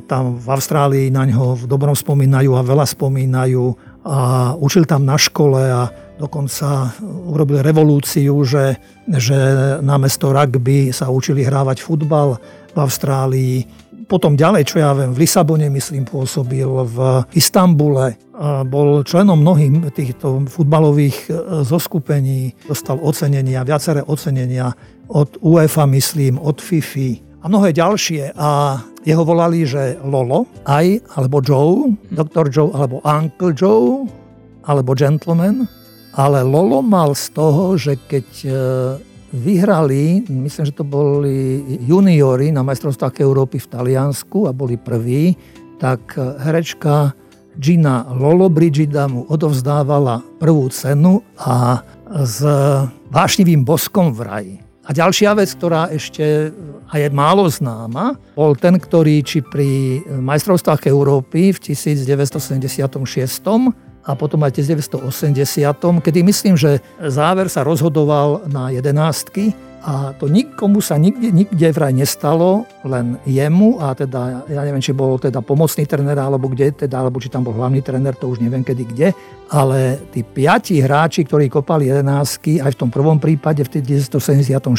tam 0.05 0.37
v 0.37 0.47
Austrálii 0.53 1.09
na 1.09 1.25
ňo 1.25 1.57
v 1.57 1.63
dobrom 1.65 1.97
spomínajú 1.97 2.53
a 2.53 2.61
veľa 2.61 2.85
spomínajú 2.85 3.63
a 4.05 4.53
učil 4.61 4.85
tam 4.85 5.09
na 5.09 5.17
škole 5.17 5.57
a 5.57 5.89
dokonca 6.15 6.95
urobil 7.03 7.59
revolúciu, 7.59 8.43
že, 8.47 8.79
že 9.07 9.35
namiesto 9.83 10.31
rugby 10.31 10.95
sa 10.95 11.11
učili 11.11 11.43
hrávať 11.43 11.83
futbal 11.83 12.39
v 12.71 12.77
Austrálii 12.79 13.85
potom 14.05 14.37
ďalej, 14.37 14.69
čo 14.69 14.77
ja 14.77 14.93
viem, 14.93 15.11
v 15.11 15.25
Lisabone, 15.25 15.67
myslím, 15.73 16.05
pôsobil, 16.05 16.69
v 16.69 17.25
Istambule, 17.33 18.13
bol 18.69 19.01
členom 19.01 19.41
mnohých 19.41 19.89
týchto 19.97 20.45
futbalových 20.45 21.17
e, 21.25 21.29
zoskupení, 21.65 22.53
dostal 22.69 23.01
ocenenia, 23.01 23.65
viaceré 23.65 24.05
ocenenia 24.05 24.69
od 25.09 25.41
UEFA, 25.41 25.89
myslím, 25.89 26.37
od 26.37 26.61
FIFA 26.61 27.09
a 27.41 27.45
mnohé 27.49 27.73
ďalšie. 27.73 28.37
A 28.37 28.81
jeho 29.05 29.23
volali, 29.25 29.65
že 29.65 29.97
Lolo, 30.05 30.45
aj, 30.69 31.01
alebo 31.17 31.41
Joe, 31.41 31.93
Dr. 32.13 32.49
Joe, 32.53 32.73
alebo 32.73 33.01
Uncle 33.01 33.53
Joe, 33.57 34.05
alebo 34.65 34.93
Gentleman. 34.93 35.65
Ale 36.15 36.47
Lolo 36.47 36.79
mal 36.79 37.11
z 37.11 37.25
toho, 37.35 37.75
že 37.75 37.99
keď 38.07 38.27
e, 38.47 38.49
vyhrali, 39.35 40.23
myslím, 40.31 40.63
že 40.63 40.71
to 40.71 40.87
boli 40.87 41.59
juniori 41.83 42.55
na 42.55 42.63
majstrovstvách 42.63 43.19
Európy 43.19 43.59
v 43.59 43.67
Taliansku 43.67 44.47
a 44.47 44.55
boli 44.55 44.79
prví, 44.79 45.35
tak 45.75 46.15
herečka 46.15 47.11
Gina 47.59 48.07
Lollobrigida 48.15 49.11
mu 49.11 49.27
odovzdávala 49.27 50.23
prvú 50.39 50.71
cenu 50.71 51.19
a 51.35 51.83
s 52.23 52.39
vášnivým 53.11 53.67
boskom 53.67 54.15
v 54.15 54.19
raji. 54.23 54.55
A 54.85 54.93
ďalšia 54.93 55.33
vec, 55.33 55.49
ktorá 55.51 55.89
ešte 55.89 56.53
a 56.85 57.01
je 57.01 57.09
málo 57.09 57.49
známa, 57.49 58.13
bol 58.37 58.53
ten, 58.53 58.77
ktorý 58.77 59.25
či 59.25 59.41
pri 59.41 59.99
majstrovstvách 60.05 60.85
Európy 60.85 61.49
v 61.51 61.73
1976 61.73 62.61
a 64.05 64.13
potom 64.13 64.37
aj 64.45 64.61
1980, 64.61 65.01
kedy 66.05 66.19
myslím, 66.21 66.53
že 66.53 66.77
záver 67.01 67.49
sa 67.49 67.65
rozhodoval 67.65 68.45
na 68.45 68.69
jedenástky 68.69 69.57
a 69.85 70.17
to 70.17 70.25
nikomu 70.25 70.81
sa 70.81 70.97
nikde, 70.97 71.29
nikde 71.29 71.69
vraj 71.69 71.93
nestalo, 71.93 72.65
len 72.81 73.21
jemu 73.21 73.77
a 73.77 73.93
teda, 73.93 74.41
ja 74.49 74.65
neviem, 74.65 74.81
či 74.81 74.97
bol 74.97 75.21
teda 75.21 75.45
pomocný 75.45 75.85
tréner 75.85 76.17
alebo 76.17 76.49
kde, 76.49 76.73
teda, 76.73 77.05
alebo 77.05 77.21
či 77.21 77.29
tam 77.29 77.45
bol 77.45 77.53
hlavný 77.53 77.85
tréner, 77.85 78.17
to 78.17 78.25
už 78.25 78.41
neviem 78.41 78.65
kedy 78.65 78.81
kde, 78.81 79.13
ale 79.53 80.01
tí 80.09 80.25
piati 80.25 80.81
hráči, 80.81 81.29
ktorí 81.29 81.53
kopali 81.53 81.93
jedenáctky 81.93 82.57
aj 82.65 82.73
v 82.73 82.79
tom 82.81 82.89
prvom 82.89 83.21
prípade 83.21 83.61
v 83.61 83.77
1976 83.77 84.73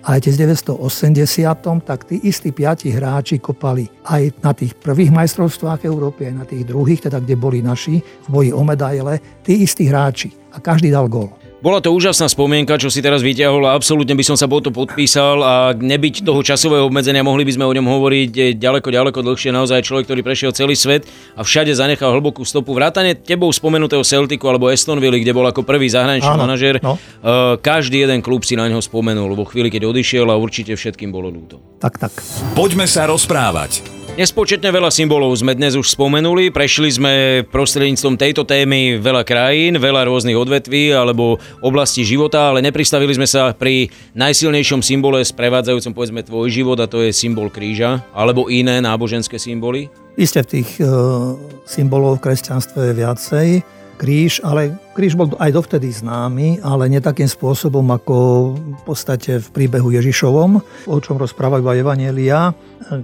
a 0.00 0.16
aj 0.16 0.18
v 0.24 0.48
1980, 0.80 1.84
tak 1.84 2.08
tí 2.08 2.16
istí 2.24 2.56
piati 2.56 2.88
hráči 2.88 3.36
kopali 3.36 3.84
aj 4.08 4.32
na 4.40 4.56
tých 4.56 4.80
prvých 4.80 5.12
majstrovstvách 5.12 5.84
Európy, 5.84 6.32
aj 6.32 6.34
na 6.40 6.48
tých 6.48 6.64
druhých, 6.64 7.04
teda 7.04 7.20
kde 7.20 7.36
boli 7.36 7.60
naši 7.60 8.00
v 8.00 8.28
boji 8.32 8.50
o 8.56 8.64
medaile, 8.64 9.44
tí 9.44 9.60
istí 9.60 9.92
hráči 9.92 10.32
a 10.56 10.60
každý 10.64 10.88
dal 10.88 11.04
gól. 11.12 11.41
Bola 11.62 11.78
to 11.78 11.94
úžasná 11.94 12.26
spomienka, 12.26 12.74
čo 12.74 12.90
si 12.90 12.98
teraz 12.98 13.22
vyťahol 13.22 13.70
a 13.70 13.78
absolútne 13.78 14.18
by 14.18 14.26
som 14.26 14.34
sa 14.34 14.50
bol 14.50 14.58
to 14.58 14.74
podpísal 14.74 15.46
a 15.46 15.54
nebyť 15.70 16.26
toho 16.26 16.42
časového 16.42 16.90
obmedzenia, 16.90 17.22
mohli 17.22 17.46
by 17.46 17.54
sme 17.54 17.70
o 17.70 17.70
ňom 17.70 17.86
hovoriť 17.86 18.58
ďaleko, 18.58 18.90
ďaleko 18.90 19.22
dlhšie. 19.22 19.54
Naozaj 19.54 19.86
človek, 19.86 20.10
ktorý 20.10 20.26
prešiel 20.26 20.50
celý 20.50 20.74
svet 20.74 21.06
a 21.38 21.46
všade 21.46 21.70
zanechal 21.70 22.18
hlbokú 22.18 22.42
stopu. 22.42 22.74
Vrátane 22.74 23.14
tebou 23.14 23.46
spomenutého 23.54 24.02
Celticu 24.02 24.50
alebo 24.50 24.74
Estonville, 24.74 25.22
kde 25.22 25.30
bol 25.30 25.46
ako 25.46 25.62
prvý 25.62 25.86
zahraničný 25.86 26.34
Áno, 26.34 26.50
manažer. 26.50 26.82
No. 26.82 26.98
Uh, 27.22 27.54
každý 27.62 28.02
jeden 28.02 28.26
klub 28.26 28.42
si 28.42 28.58
na 28.58 28.66
neho 28.66 28.82
spomenul 28.82 29.30
vo 29.38 29.46
chvíli, 29.46 29.70
keď 29.70 29.86
odišiel 29.86 30.34
a 30.34 30.34
určite 30.34 30.74
všetkým 30.74 31.14
bolo 31.14 31.30
ľúto. 31.30 31.62
Tak, 31.78 31.94
tak. 31.94 32.10
Poďme 32.58 32.90
sa 32.90 33.06
rozprávať. 33.06 34.01
Nespočetne 34.12 34.68
veľa 34.68 34.92
symbolov 34.92 35.32
sme 35.40 35.56
dnes 35.56 35.72
už 35.72 35.88
spomenuli, 35.88 36.52
prešli 36.52 36.92
sme 36.92 37.12
prostredníctvom 37.48 38.20
tejto 38.20 38.44
témy 38.44 39.00
veľa 39.00 39.24
krajín, 39.24 39.80
veľa 39.80 40.04
rôznych 40.04 40.36
odvetví 40.36 40.92
alebo 40.92 41.40
oblasti 41.64 42.04
života, 42.04 42.52
ale 42.52 42.60
nepristavili 42.60 43.08
sme 43.16 43.24
sa 43.24 43.56
pri 43.56 43.88
najsilnejšom 44.12 44.84
symbole 44.84 45.24
sprevádzajúcom 45.24 45.96
povedzme 45.96 46.20
tvoj 46.28 46.52
život 46.52 46.76
a 46.84 46.92
to 46.92 47.00
je 47.00 47.08
symbol 47.08 47.48
kríža 47.48 48.04
alebo 48.12 48.52
iné 48.52 48.84
náboženské 48.84 49.40
symboly. 49.40 49.88
Isté 50.20 50.44
tých 50.44 50.76
uh, 50.84 51.32
symbolov 51.64 52.20
v 52.20 52.28
kresťanstve 52.28 52.92
je 52.92 52.98
viacej 53.00 53.48
kríž, 53.96 54.44
ale 54.44 54.76
kríž 54.92 55.16
bol 55.16 55.32
aj 55.40 55.56
dovtedy 55.56 55.88
známy, 55.88 56.60
ale 56.60 56.92
nie 56.92 57.00
takým 57.00 57.32
spôsobom 57.32 57.88
ako 57.88 58.16
v 58.60 58.82
podstate 58.84 59.40
v 59.40 59.48
príbehu 59.56 59.88
Ježišovom, 59.88 60.50
o 60.84 60.96
čom 61.00 61.16
rozprávajú 61.16 61.64
aj 61.64 61.80
Evanielia, 61.80 62.52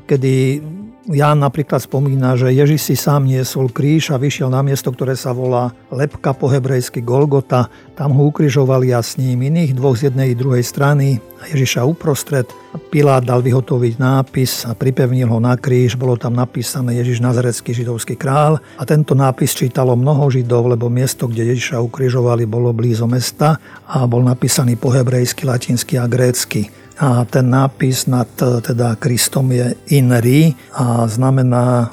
kedy 0.04 0.60
Ján 1.08 1.40
napríklad 1.40 1.80
spomína, 1.80 2.36
že 2.36 2.52
Ježiš 2.52 2.92
si 2.92 2.92
sám 2.92 3.24
niesol 3.24 3.72
kríž 3.72 4.12
a 4.12 4.20
vyšiel 4.20 4.52
na 4.52 4.60
miesto, 4.60 4.92
ktoré 4.92 5.16
sa 5.16 5.32
volá 5.32 5.72
Lepka 5.88 6.36
po 6.36 6.52
hebrejsky 6.52 7.00
Golgota. 7.00 7.72
Tam 7.96 8.12
ho 8.12 8.28
ukrižovali 8.28 8.92
a 8.92 9.00
s 9.00 9.16
ním 9.16 9.40
iných 9.48 9.72
dvoch 9.72 9.96
z 9.96 10.12
jednej 10.12 10.36
i 10.36 10.38
druhej 10.38 10.60
strany 10.60 11.16
a 11.40 11.48
Ježiša 11.48 11.88
uprostred. 11.88 12.44
Pilát 12.92 13.24
dal 13.24 13.40
vyhotoviť 13.40 13.96
nápis 13.96 14.68
a 14.68 14.76
pripevnil 14.76 15.32
ho 15.32 15.40
na 15.40 15.56
kríž. 15.56 15.96
Bolo 15.96 16.20
tam 16.20 16.36
napísané 16.36 17.00
Ježiš 17.00 17.24
Nazarecký 17.24 17.72
židovský 17.72 18.12
král 18.12 18.60
a 18.76 18.84
tento 18.84 19.16
nápis 19.16 19.56
čítalo 19.56 19.96
mnoho 19.96 20.28
židov, 20.28 20.68
lebo 20.68 20.92
miesto, 20.92 21.24
kde 21.24 21.56
Ježiša 21.56 21.80
ukrižovali, 21.88 22.44
bolo 22.44 22.76
blízo 22.76 23.08
mesta 23.08 23.56
a 23.88 24.04
bol 24.04 24.20
napísaný 24.20 24.76
po 24.76 24.92
hebrejsky, 24.92 25.48
latinsky 25.48 25.96
a 25.96 26.04
grécky 26.04 26.68
a 26.99 27.25
ten 27.25 27.50
nápis 27.50 28.07
nad 28.07 28.28
e, 28.43 28.61
teda 28.61 28.95
Kristom 28.99 29.52
je 29.52 29.75
Inri 29.95 30.55
a 30.75 31.07
znamená 31.07 31.87
e, 31.87 31.88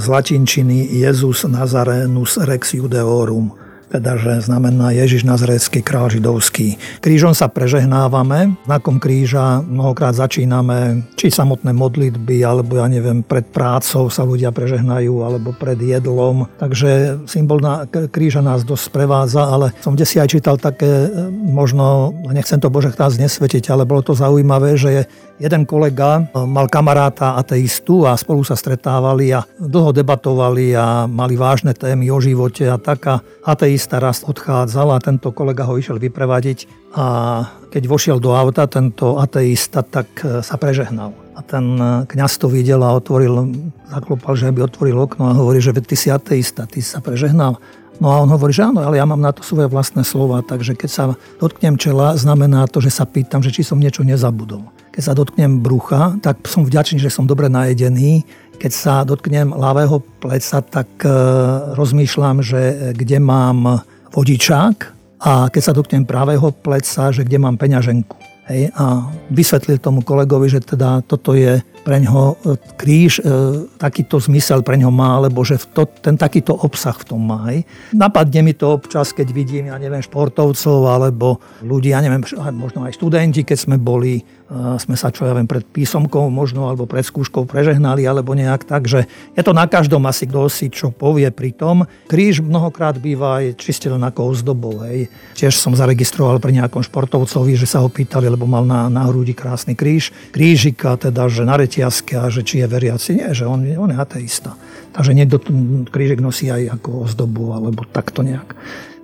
z 0.00 0.06
latinčiny 0.08 0.88
Jezus 1.04 1.44
Nazarenus 1.44 2.36
Rex 2.40 2.74
Judeorum 2.74 3.67
teda 3.88 4.20
že 4.20 4.44
znamená 4.44 4.92
Ježiš 4.92 5.24
Nazarecký 5.24 5.80
král 5.80 6.12
židovský. 6.12 6.76
Krížom 7.00 7.32
sa 7.32 7.48
prežehnávame, 7.48 8.56
znakom 8.68 9.00
kríža 9.00 9.64
mnohokrát 9.64 10.14
začíname 10.14 11.08
či 11.16 11.32
samotné 11.32 11.72
modlitby, 11.72 12.44
alebo 12.44 12.78
ja 12.78 12.86
neviem, 12.86 13.24
pred 13.24 13.48
prácou 13.48 14.12
sa 14.12 14.22
ľudia 14.22 14.52
prežehnajú, 14.52 15.24
alebo 15.24 15.56
pred 15.56 15.80
jedlom. 15.80 16.46
Takže 16.60 17.24
symbol 17.24 17.58
na 17.64 17.88
kríža 17.88 18.44
nás 18.44 18.62
dosť 18.62 18.84
sprevádza, 18.92 19.42
ale 19.48 19.72
som 19.80 19.96
desi 19.96 20.20
aj 20.20 20.28
čítal 20.30 20.60
také, 20.60 21.08
e, 21.08 21.28
možno, 21.32 22.12
nechcem 22.30 22.60
to 22.60 22.68
Bože 22.68 22.92
nás 22.94 23.16
nesvetiť, 23.16 23.72
ale 23.72 23.88
bolo 23.88 24.04
to 24.04 24.12
zaujímavé, 24.12 24.76
že 24.76 24.90
je 24.92 25.02
jeden 25.38 25.62
kolega 25.64 26.20
e, 26.20 26.44
mal 26.44 26.68
kamaráta 26.68 27.38
ateistu 27.38 28.04
a 28.04 28.18
spolu 28.18 28.42
sa 28.44 28.58
stretávali 28.58 29.32
a 29.32 29.46
dlho 29.56 29.94
debatovali 29.94 30.74
a 30.74 31.06
mali 31.06 31.38
vážne 31.38 31.72
témy 31.72 32.10
o 32.10 32.18
živote 32.18 32.66
a 32.66 32.76
taká 32.76 33.22
ateista 33.46 33.77
ateista 33.78 34.02
raz 34.02 34.26
odchádzal 34.26 34.90
a 34.90 34.98
tento 34.98 35.30
kolega 35.30 35.62
ho 35.62 35.78
išiel 35.78 36.02
vyprevadiť 36.02 36.90
a 36.98 37.06
keď 37.70 37.82
vošiel 37.86 38.18
do 38.18 38.34
auta 38.34 38.66
tento 38.66 39.22
ateista, 39.22 39.86
tak 39.86 40.10
e, 40.26 40.42
sa 40.42 40.58
prežehnal. 40.58 41.14
A 41.38 41.46
ten 41.46 41.78
e, 41.78 42.02
kňaz 42.10 42.42
to 42.42 42.50
videl 42.50 42.82
a 42.82 42.90
otvoril, 42.98 43.54
zaklopal, 43.86 44.34
že 44.34 44.50
by 44.50 44.66
otvoril 44.66 44.98
okno 44.98 45.30
a 45.30 45.38
hovorí, 45.38 45.62
že 45.62 45.70
ty 45.78 45.94
si 45.94 46.10
ateista, 46.10 46.66
ty 46.66 46.82
sa 46.82 46.98
prežehnal. 46.98 47.62
No 48.02 48.10
a 48.10 48.18
on 48.18 48.26
hovorí, 48.34 48.50
že 48.50 48.66
áno, 48.66 48.82
ale 48.82 48.98
ja 48.98 49.06
mám 49.06 49.22
na 49.22 49.30
to 49.30 49.46
svoje 49.46 49.70
vlastné 49.70 50.02
slova, 50.02 50.42
takže 50.42 50.74
keď 50.74 50.90
sa 50.90 51.04
dotknem 51.38 51.78
čela, 51.78 52.18
znamená 52.18 52.66
to, 52.66 52.82
že 52.82 52.90
sa 52.90 53.06
pýtam, 53.06 53.46
že 53.46 53.54
či 53.54 53.62
som 53.62 53.78
niečo 53.78 54.02
nezabudol. 54.02 54.66
Keď 54.90 55.02
sa 55.06 55.14
dotknem 55.14 55.62
brucha, 55.62 56.18
tak 56.18 56.50
som 56.50 56.66
vďačný, 56.66 56.98
že 56.98 57.14
som 57.14 57.30
dobre 57.30 57.46
najedený 57.46 58.26
keď 58.58 58.72
sa 58.74 58.94
dotknem 59.06 59.54
ľavého 59.54 60.02
pleca, 60.18 60.58
tak 60.60 60.90
e, 61.06 61.10
rozmýšľam, 61.78 62.42
že 62.42 62.92
kde 62.92 63.18
mám 63.22 63.86
vodičák 64.10 64.76
a 65.22 65.46
keď 65.46 65.62
sa 65.62 65.72
dotknem 65.72 66.02
pravého 66.02 66.50
pleca, 66.50 67.14
že 67.14 67.22
kde 67.22 67.38
mám 67.38 67.54
peňaženku. 67.54 68.37
Hej, 68.48 68.72
a 68.80 69.04
vysvetlil 69.28 69.76
tomu 69.76 70.00
kolegovi, 70.00 70.48
že 70.48 70.64
teda 70.64 71.04
toto 71.04 71.36
je 71.36 71.60
pre 71.84 72.00
ňoho 72.00 72.24
e, 72.32 72.36
kríž, 72.80 73.20
e, 73.20 73.22
takýto 73.76 74.16
zmysel 74.16 74.64
pre 74.64 74.80
ňo 74.80 74.88
má, 74.88 75.20
alebo 75.20 75.44
že 75.44 75.60
to, 75.68 75.84
ten 75.84 76.16
takýto 76.16 76.56
obsah 76.56 76.96
v 76.96 77.04
tom 77.12 77.28
má. 77.28 77.52
Hej. 77.52 77.68
Napadne 77.92 78.40
mi 78.40 78.56
to 78.56 78.72
občas, 78.72 79.12
keď 79.12 79.36
vidím, 79.36 79.68
ja 79.68 79.76
neviem, 79.76 80.00
športovcov, 80.00 80.80
alebo 80.88 81.44
ľudí, 81.60 81.92
ja 81.92 82.00
neviem, 82.00 82.24
možno 82.56 82.88
aj 82.88 82.96
študenti, 82.96 83.44
keď 83.44 83.58
sme 83.68 83.76
boli 83.76 84.24
sme 84.80 84.96
sa, 84.96 85.12
čo 85.12 85.28
ja 85.28 85.36
viem, 85.36 85.44
pred 85.44 85.60
písomkou 85.60 86.32
možno 86.32 86.72
alebo 86.72 86.88
pred 86.88 87.04
skúškou 87.04 87.44
prežehnali 87.44 88.08
alebo 88.08 88.32
nejak 88.32 88.64
tak, 88.64 88.88
že 88.88 89.04
je 89.36 89.42
to 89.44 89.52
na 89.52 89.68
každom 89.68 90.00
asi, 90.08 90.24
kto 90.24 90.48
si 90.48 90.72
čo 90.72 90.88
povie 90.88 91.28
pri 91.28 91.52
tom. 91.52 91.84
Kríž 92.08 92.40
mnohokrát 92.40 92.96
býva 92.96 93.44
aj 93.44 93.60
čiste 93.60 93.92
len 93.92 94.00
ako 94.00 94.32
ozdobou. 94.32 94.80
Hej. 94.88 95.12
Tiež 95.36 95.52
som 95.60 95.76
zaregistroval 95.76 96.40
pri 96.40 96.64
nejakom 96.64 96.80
športovcovi, 96.80 97.60
že 97.60 97.68
sa 97.68 97.84
ho 97.84 97.92
pýtali, 97.92 98.24
lebo 98.38 98.46
mal 98.46 98.62
na, 98.62 98.86
na 98.86 99.10
hrúdi 99.10 99.34
krásny 99.34 99.74
kríž. 99.74 100.14
Krížika, 100.30 100.94
teda, 100.94 101.26
že 101.26 101.42
na 101.42 101.58
reťazke 101.58 102.14
a 102.14 102.30
že 102.30 102.46
či 102.46 102.62
je 102.62 102.70
veriaci. 102.70 103.18
Nie, 103.18 103.34
že 103.34 103.50
on, 103.50 103.66
on 103.66 103.90
je 103.90 103.98
ateista. 103.98 104.54
Takže 104.94 105.10
niekto 105.18 105.42
krížek 105.90 106.22
nosí 106.22 106.46
aj 106.46 106.78
ako 106.78 107.10
ozdobu, 107.10 107.50
alebo 107.58 107.82
takto 107.90 108.22
nejak. 108.22 108.54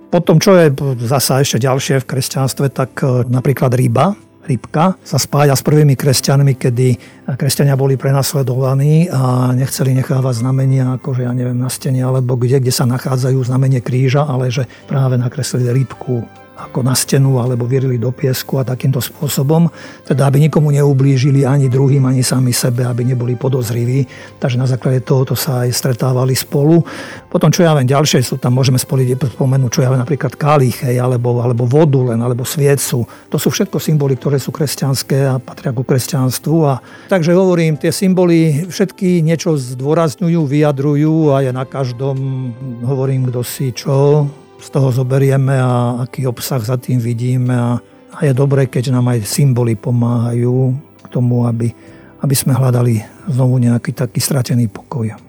Potom, 0.07 0.39
čo 0.39 0.55
je 0.55 0.71
zasa 1.03 1.43
ešte 1.43 1.59
ďalšie 1.59 1.99
v 1.99 2.07
kresťanstve, 2.07 2.71
tak 2.71 3.03
e, 3.03 3.27
napríklad 3.27 3.75
ryba, 3.75 4.15
rybka 4.47 4.95
sa 5.03 5.17
spája 5.19 5.57
s 5.57 5.65
prvými 5.65 5.97
kresťanmi, 5.97 6.55
kedy 6.55 6.87
kresťania 7.35 7.75
boli 7.75 7.97
prenasledovaní 7.97 9.09
a 9.09 9.51
nechceli 9.51 9.97
nechávať 9.97 10.45
znamenia, 10.45 10.95
akože 11.01 11.25
ja 11.25 11.33
neviem, 11.33 11.57
na 11.57 11.67
stene 11.67 12.05
alebo 12.05 12.37
kde, 12.37 12.61
kde 12.61 12.71
sa 12.71 12.85
nachádzajú 12.87 13.41
znamenie 13.43 13.81
kríža, 13.81 14.23
ale 14.23 14.53
že 14.53 14.69
práve 14.85 15.17
nakreslili 15.17 15.83
rybku 15.83 16.44
ako 16.55 16.87
na 16.87 16.95
stenu 16.95 17.35
alebo 17.35 17.67
vyrili 17.67 17.99
do 17.99 18.15
piesku 18.15 18.55
a 18.57 18.63
takýmto 18.63 19.03
spôsobom, 19.03 19.67
teda 20.07 20.31
aby 20.31 20.47
nikomu 20.47 20.71
neublížili 20.71 21.43
ani 21.43 21.67
druhým, 21.67 22.07
ani 22.07 22.23
sami 22.23 22.55
sebe, 22.55 22.87
aby 22.87 23.03
neboli 23.03 23.35
podozriví. 23.35 24.07
Takže 24.39 24.55
na 24.55 24.63
základe 24.63 25.03
tohoto 25.03 25.35
sa 25.35 25.67
aj 25.67 25.75
stretávali 25.75 26.31
spolu. 26.31 26.79
Potom, 27.27 27.51
čo 27.51 27.67
ja 27.67 27.75
viem, 27.75 27.83
ďalšie 27.83 28.23
sú 28.23 28.39
tam, 28.39 28.55
môžeme 28.55 28.79
spoliť, 28.79 29.35
spomenúť, 29.35 29.71
čo 29.75 29.83
ja 29.83 29.91
viem, 29.91 29.99
napríklad 29.99 30.39
kalich, 30.39 30.79
alebo, 30.87 31.43
alebo 31.43 31.67
vodu 31.67 31.99
len, 32.15 32.23
alebo 32.23 32.47
sviecu. 32.47 33.03
To 33.03 33.35
sú 33.35 33.51
všetko 33.51 33.75
symboly, 33.75 34.15
ktoré 34.15 34.39
sú 34.39 34.55
kresťanské 34.55 35.27
a 35.27 35.35
patria 35.43 35.75
ku 35.75 35.83
kresťanstvu. 35.83 36.57
A, 36.63 36.79
takže 37.11 37.35
hovorím, 37.35 37.75
tie 37.75 37.91
symboly 37.91 38.71
všetky 38.71 39.19
niečo 39.19 39.59
zdôrazňujú, 39.59 40.39
vyjadrujú 40.47 41.35
a 41.35 41.43
je 41.43 41.51
na 41.51 41.67
každom, 41.67 42.15
hovorím, 42.87 43.27
kto 43.27 43.43
si 43.43 43.75
čo 43.75 44.31
z 44.59 44.67
toho 44.71 44.89
zoberieme 44.91 45.55
a 45.57 46.03
aký 46.07 46.27
obsah 46.27 46.61
za 46.61 46.77
tým 46.79 46.99
vidíme 46.99 47.53
a, 47.53 47.71
a 48.15 48.19
je 48.25 48.33
dobré, 48.33 48.67
keď 48.67 48.95
nám 48.95 49.11
aj 49.11 49.27
symboly 49.27 49.75
pomáhajú 49.75 50.73
k 51.03 51.07
tomu, 51.11 51.45
aby, 51.45 51.71
aby 52.23 52.35
sme 52.35 52.55
hľadali 52.55 53.03
znovu 53.29 53.59
nejaký 53.59 53.91
taký 53.93 54.19
stratený 54.21 54.71
pokoj. 54.71 55.25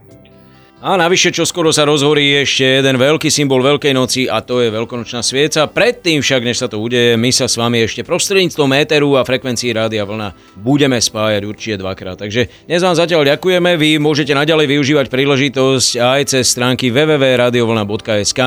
A 0.87 0.95
navyše, 0.95 1.35
čo 1.35 1.43
skoro 1.43 1.75
sa 1.75 1.83
rozhorí 1.83 2.47
ešte 2.47 2.79
jeden 2.79 2.95
veľký 2.95 3.27
symbol 3.27 3.59
Veľkej 3.59 3.91
noci 3.91 4.31
a 4.31 4.39
to 4.39 4.63
je 4.63 4.71
veľkonočná 4.71 5.19
svieca. 5.19 5.67
Predtým 5.67 6.23
však, 6.23 6.47
než 6.47 6.63
sa 6.63 6.71
to 6.71 6.79
udeje, 6.79 7.19
my 7.19 7.33
sa 7.35 7.51
s 7.51 7.59
vami 7.59 7.83
ešte 7.83 8.07
prostredníctvom 8.07 8.71
éteru 8.77 9.19
a 9.19 9.27
frekvencií 9.27 9.75
Rádia 9.75 10.07
Vlna 10.07 10.37
budeme 10.61 11.01
spájať 11.03 11.43
určite 11.43 11.83
dvakrát. 11.83 12.23
Takže 12.23 12.71
dnes 12.71 12.87
vám 12.87 12.95
zatiaľ 12.95 13.25
ďakujeme, 13.25 13.75
vy 13.75 13.99
môžete 13.99 14.31
naďalej 14.31 14.79
využívať 14.79 15.07
príležitosť 15.11 15.91
aj 15.99 16.21
cez 16.31 16.45
stránky 16.55 16.95
www.radiovlna.sk 16.95 18.41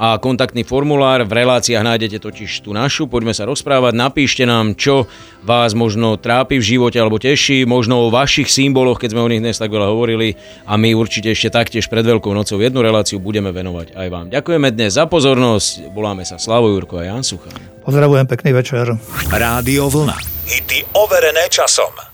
a 0.00 0.16
kontaktný 0.16 0.64
formulár. 0.64 1.28
V 1.28 1.36
reláciách 1.36 1.84
nájdete 1.84 2.24
totiž 2.24 2.64
tú 2.64 2.72
našu. 2.72 3.04
Poďme 3.04 3.36
sa 3.36 3.44
rozprávať. 3.44 3.92
Napíšte 3.92 4.48
nám, 4.48 4.72
čo 4.72 5.04
vás 5.44 5.76
možno 5.76 6.16
trápi 6.16 6.56
v 6.56 6.64
živote 6.64 6.96
alebo 6.96 7.20
teší, 7.20 7.68
možno 7.68 8.08
o 8.08 8.08
vašich 8.08 8.48
symboloch, 8.48 8.96
keď 8.96 9.12
sme 9.12 9.20
o 9.20 9.28
nich 9.28 9.44
dnes 9.44 9.60
tak 9.60 9.68
veľa 9.68 9.92
hovorili 9.92 10.40
a 10.64 10.80
my 10.80 10.96
určite 10.96 11.28
ešte 11.28 11.52
taktiež 11.52 11.92
pred 11.92 12.00
Veľkou 12.00 12.32
nocou 12.32 12.56
jednu 12.56 12.80
reláciu 12.80 13.20
budeme 13.20 13.52
venovať 13.52 13.92
aj 13.92 14.08
vám. 14.08 14.26
Ďakujeme 14.32 14.72
dnes 14.72 14.96
za 14.96 15.04
pozornosť. 15.04 15.92
Voláme 15.92 16.24
sa 16.24 16.40
Slavo 16.40 16.72
Jurko 16.72 16.96
a 16.96 17.04
Jan 17.04 17.20
Suchan. 17.20 17.52
Pozdravujem, 17.84 18.24
pekný 18.24 18.56
večer. 18.56 18.96
Rádio 19.28 19.92
Vlna. 19.92 20.16
Hity 20.48 20.96
overené 20.96 21.44
časom. 21.52 22.09